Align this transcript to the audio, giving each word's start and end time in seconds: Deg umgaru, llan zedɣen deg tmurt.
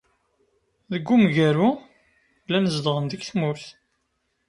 Deg 0.91 1.05
umgaru, 1.15 1.69
llan 2.45 2.65
zedɣen 2.73 3.05
deg 3.07 3.21
tmurt. 3.29 3.65